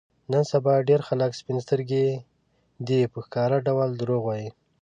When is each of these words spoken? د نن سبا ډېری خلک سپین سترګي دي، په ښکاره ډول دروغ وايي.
د 0.03 0.03
نن 0.33 0.43
سبا 0.51 0.73
ډېری 0.87 1.03
خلک 1.09 1.31
سپین 1.39 1.57
سترګي 1.65 2.07
دي، 2.87 3.01
په 3.11 3.19
ښکاره 3.25 3.57
ډول 3.67 3.89
دروغ 3.93 4.21
وايي. 4.25 4.49